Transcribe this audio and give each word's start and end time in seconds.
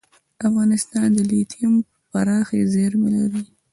افغانستان 0.47 1.07
د 1.15 1.19
لیتیم 1.31 1.73
پراخې 2.11 2.59
زیرمې 2.73 3.09
لري. 3.15 3.43